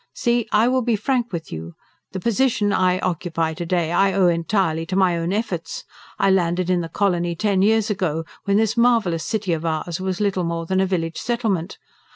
[0.15, 1.75] See, I will be frank with you.
[2.11, 5.83] The position I occupy to day I owe entirely to my own efforts.
[6.17, 10.19] I landed in the colony ten years ago, when this marvellous city of ours was
[10.19, 11.77] little more than a village settlement.